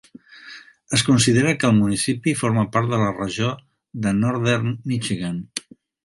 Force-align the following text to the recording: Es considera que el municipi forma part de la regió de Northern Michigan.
Es 0.97 1.01
considera 1.09 1.51
que 1.63 1.67
el 1.67 1.75
municipi 1.81 2.33
forma 2.39 2.63
part 2.77 2.89
de 2.93 2.99
la 3.01 3.11
regió 3.17 3.51
de 4.07 4.13
Northern 4.23 4.73
Michigan. 4.93 5.37